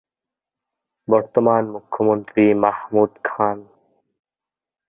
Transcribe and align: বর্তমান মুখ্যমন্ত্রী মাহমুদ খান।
বর্তমান 1.07 1.63
মুখ্যমন্ত্রী 1.73 2.43
মাহমুদ 2.63 3.11
খান। 3.23 3.57